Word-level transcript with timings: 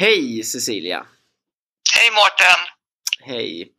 Hej 0.00 0.44
Cecilia! 0.44 1.06
Hej 1.94 2.10
Mårten! 2.10 2.60
Hej! 3.20 3.72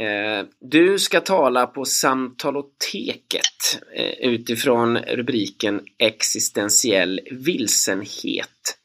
Eh, 0.00 0.46
du 0.60 0.98
ska 0.98 1.20
tala 1.20 1.66
på 1.66 1.84
Samtaloteket 1.84 3.78
eh, 3.94 4.04
utifrån 4.04 4.98
rubriken 4.98 5.86
Existentiell 5.98 7.20
vilsenhet. 7.30 8.78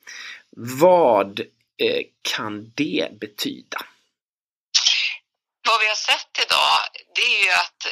Vad 0.80 1.40
eh, 1.40 2.02
kan 2.22 2.72
det 2.76 3.08
betyda? 3.20 3.86
Vad 5.68 5.80
vi 5.80 5.88
har 5.88 5.96
sett 5.96 6.46
idag, 6.46 6.80
det 7.16 7.22
är 7.22 7.44
ju 7.46 7.52
att 7.52 7.86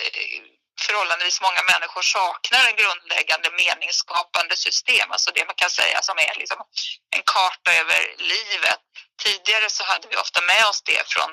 förhållandevis 0.84 1.42
många 1.42 1.64
människor 1.72 2.02
saknar 2.02 2.64
en 2.68 2.76
grundläggande 2.82 3.50
meningsskapande 3.64 4.56
system, 4.56 5.12
alltså 5.12 5.32
det 5.32 5.46
man 5.46 5.56
kan 5.56 5.70
säga 5.70 6.02
som 6.02 6.18
är 6.18 6.34
liksom 6.42 6.60
en 7.16 7.24
karta 7.34 7.70
över 7.82 8.02
livet. 8.18 8.82
Tidigare 9.24 9.70
så 9.70 9.84
hade 9.84 10.08
vi 10.08 10.16
ofta 10.16 10.42
med 10.42 10.66
oss 10.70 10.82
det 10.82 11.04
från 11.14 11.32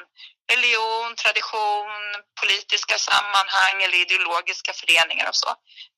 religion, 0.53 1.15
tradition, 1.23 1.93
politiska 2.41 2.99
sammanhang 2.99 3.83
eller 3.83 3.99
ideologiska 3.99 4.73
föreningar 4.73 5.29
och 5.29 5.37
så. 5.37 5.51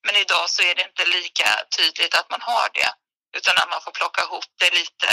Men 0.06 0.16
idag 0.16 0.50
så 0.50 0.62
är 0.62 0.74
det 0.74 0.82
inte 0.82 1.04
lika 1.04 1.48
tydligt 1.76 2.14
att 2.14 2.30
man 2.30 2.42
har 2.42 2.68
det, 2.74 2.90
utan 3.36 3.54
att 3.56 3.70
man 3.70 3.82
får 3.82 3.92
plocka 3.92 4.22
ihop 4.22 4.44
det 4.58 4.70
lite 4.80 5.08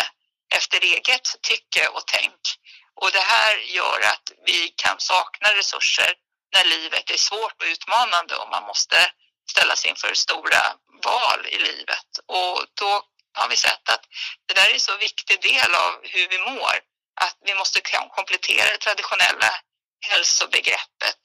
efter 0.56 0.80
eget 0.84 1.28
tycke 1.42 1.88
och 1.88 2.04
tänk. 2.08 2.42
Och 3.02 3.12
det 3.12 3.26
här 3.34 3.58
gör 3.58 4.00
att 4.14 4.32
vi 4.46 4.74
kan 4.84 5.00
sakna 5.00 5.48
resurser 5.60 6.14
när 6.54 6.66
livet 6.66 7.12
är 7.12 7.18
svårt 7.18 7.62
och 7.62 7.68
utmanande 7.68 8.36
och 8.36 8.50
man 8.50 8.64
måste 8.64 9.12
ställas 9.52 9.86
inför 9.86 10.14
stora 10.14 10.64
val 11.04 11.46
i 11.46 11.58
livet. 11.60 12.10
Och 12.26 12.66
då 12.74 13.02
har 13.34 13.48
vi 13.50 13.56
sett 13.56 13.90
att 13.90 14.06
det 14.48 14.54
där 14.54 14.70
är 14.70 14.74
en 14.74 14.80
så 14.80 14.98
viktig 14.98 15.42
del 15.42 15.74
av 15.76 15.92
hur 16.04 16.28
vi 16.28 16.40
mår 16.40 16.76
att 17.22 17.38
vi 17.46 17.56
måste 17.56 17.82
komplettera 18.16 18.72
det 18.72 18.78
traditionella 18.78 19.52
hälsobegreppet 20.10 21.22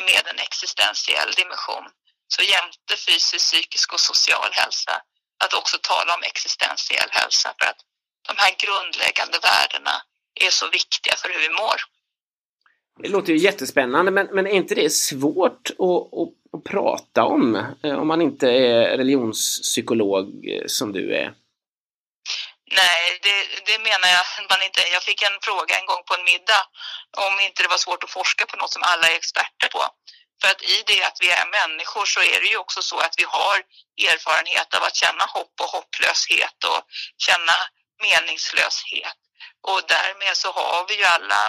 med 0.00 0.26
en 0.26 0.38
existentiell 0.38 1.32
dimension. 1.32 1.84
Så 2.28 2.42
jämte 2.42 2.96
fysisk, 3.06 3.44
psykisk 3.46 3.92
och 3.92 4.00
social 4.00 4.52
hälsa, 4.52 5.02
att 5.44 5.54
också 5.54 5.78
tala 5.82 6.14
om 6.14 6.22
existentiell 6.22 7.10
hälsa 7.10 7.54
för 7.58 7.66
att 7.66 7.80
de 8.28 8.36
här 8.36 8.54
grundläggande 8.58 9.38
värdena 9.38 10.02
är 10.34 10.50
så 10.50 10.68
viktiga 10.68 11.16
för 11.16 11.28
hur 11.28 11.40
vi 11.40 11.50
mår. 11.50 11.80
Det 13.06 13.12
låter 13.12 13.32
ju 13.32 13.38
jättespännande, 13.38 14.10
men, 14.10 14.26
men 14.36 14.46
är 14.46 14.56
inte 14.62 14.74
det 14.74 14.90
svårt 14.90 15.64
att, 15.86 16.00
att, 16.20 16.32
att 16.54 16.64
prata 16.72 17.24
om? 17.24 17.44
Eh, 17.84 17.96
om 18.02 18.08
man 18.08 18.22
inte 18.22 18.46
är 18.50 18.96
religionspsykolog 19.00 20.24
eh, 20.54 20.66
som 20.66 20.92
du 20.92 21.04
är? 21.22 21.28
Nej, 22.80 23.02
det, 23.24 23.36
det 23.68 23.78
menar 23.88 24.08
jag 24.16 24.24
man 24.50 24.62
inte. 24.66 24.80
Jag 24.96 25.02
fick 25.08 25.22
en 25.22 25.38
fråga 25.48 25.72
en 25.80 25.86
gång 25.90 26.02
på 26.08 26.14
en 26.18 26.28
middag 26.32 26.62
om 27.26 27.34
inte 27.46 27.62
det 27.62 27.74
var 27.74 27.82
svårt 27.86 28.04
att 28.04 28.16
forska 28.18 28.42
på 28.46 28.56
något 28.56 28.72
som 28.76 28.82
alla 28.90 29.06
är 29.12 29.16
experter 29.22 29.68
på. 29.76 29.82
För 30.40 30.48
att 30.52 30.62
i 30.74 30.76
det 30.90 31.00
att 31.08 31.18
vi 31.24 31.28
är 31.40 31.46
människor 31.58 32.06
så 32.14 32.20
är 32.34 32.38
det 32.42 32.50
ju 32.54 32.58
också 32.64 32.80
så 32.90 32.96
att 33.06 33.14
vi 33.20 33.26
har 33.38 33.56
erfarenhet 34.10 34.70
av 34.76 34.82
att 34.88 34.96
känna 35.02 35.24
hopp 35.34 35.54
och 35.62 35.70
hopplöshet 35.76 36.58
och 36.70 36.80
känna 37.26 37.56
meningslöshet. 38.06 39.18
Och 39.68 39.80
därmed 39.94 40.36
så 40.36 40.48
har 40.58 40.88
vi 40.88 40.94
ju 41.00 41.04
alla 41.04 41.42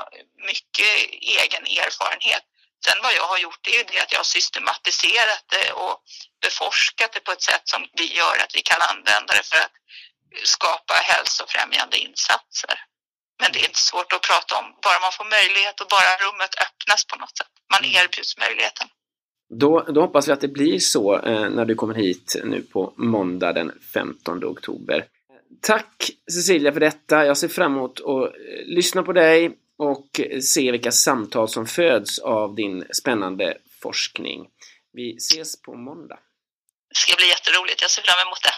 mycket 0.52 0.94
egen 1.42 1.64
erfarenhet. 1.84 2.44
Sen 2.86 2.98
vad 3.04 3.14
jag 3.20 3.28
har 3.28 3.38
gjort 3.38 3.67
är 3.67 3.76
ju 3.80 3.84
det 3.84 4.00
att 4.04 4.12
jag 4.12 4.20
har 4.20 4.31
systematiserat 4.38 5.44
det 5.56 5.72
och 5.84 5.95
beforskat 6.45 7.12
det 7.14 7.20
på 7.28 7.31
ett 7.31 7.48
sätt 7.50 7.66
som 7.73 7.81
vi 8.00 8.08
gör 8.20 8.36
att 8.44 8.56
vi 8.58 8.62
kan 8.62 8.81
använda 8.92 9.31
det 9.38 9.45
för 9.52 9.59
att 9.66 9.76
skapa 10.56 10.94
hälsofrämjande 10.94 11.98
insatser. 11.98 12.76
Men 13.39 13.52
det 13.52 13.59
är 13.59 13.66
inte 13.72 13.88
svårt 13.89 14.14
att 14.14 14.22
prata 14.22 14.52
om, 14.59 14.66
bara 14.86 15.00
man 15.06 15.14
får 15.17 15.28
möjlighet 15.38 15.82
och 15.82 15.89
bara 15.95 16.11
rummet 16.23 16.54
öppnas 16.66 17.02
på 17.06 17.16
något 17.22 17.38
sätt. 17.38 17.54
Man 17.73 17.84
mm. 17.84 17.95
erbjuds 18.02 18.38
möjligheten. 18.38 18.88
Då, 19.50 19.82
då 19.82 20.02
hoppas 20.02 20.28
vi 20.28 20.32
att 20.32 20.42
det 20.42 20.48
blir 20.48 20.80
så 20.80 21.20
eh, 21.20 21.50
när 21.50 21.66
du 21.66 21.76
kommer 21.76 21.94
hit 21.94 22.36
nu 22.44 22.61
på 22.61 22.94
måndag 22.98 23.54
den 23.54 23.71
15 23.94 24.44
oktober. 24.44 25.05
Tack 25.61 26.09
Cecilia 26.31 26.73
för 26.73 26.80
detta. 26.80 27.25
Jag 27.25 27.37
ser 27.37 27.47
fram 27.47 27.75
emot 27.75 27.99
att 27.99 28.08
eh, 28.08 28.31
lyssna 28.65 29.03
på 29.03 29.13
dig 29.13 29.58
och 29.77 30.19
eh, 30.19 30.39
se 30.39 30.71
vilka 30.71 30.91
samtal 30.91 31.47
som 31.49 31.65
föds 31.65 32.19
av 32.19 32.55
din 32.55 32.85
spännande 32.91 33.58
forskning. 33.81 34.47
Vi 34.93 35.15
ses 35.15 35.61
på 35.61 35.75
måndag. 35.75 36.19
Det 36.89 36.95
ska 36.95 37.15
bli 37.17 37.27
jätteroligt. 37.27 37.81
Jag 37.81 37.91
ser 37.91 38.02
fram 38.02 38.27
emot 38.27 38.41
det. 38.43 38.55